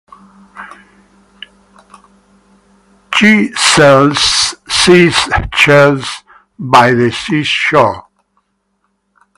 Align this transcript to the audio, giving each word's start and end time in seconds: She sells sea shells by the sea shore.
She 3.13 3.53
sells 3.53 4.17
sea 4.67 5.11
shells 5.53 6.23
by 6.57 6.95
the 6.95 7.11
sea 7.11 7.43
shore. 7.43 8.07